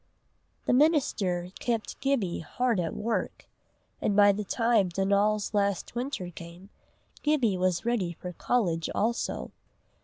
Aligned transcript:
The 0.65 0.73
minister 0.73 1.51
kept 1.59 1.99
Gibbie 1.99 2.39
hard 2.39 2.79
at 2.79 2.95
work, 2.95 3.45
and 4.01 4.15
by 4.15 4.31
the 4.31 4.43
time 4.43 4.89
Donal's 4.89 5.53
last 5.53 5.93
winter 5.93 6.31
came, 6.31 6.71
Gibbie 7.21 7.55
was 7.55 7.85
ready 7.85 8.11
for 8.13 8.33
college 8.33 8.89
also. 8.95 9.51